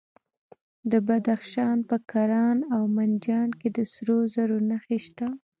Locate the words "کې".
3.59-3.69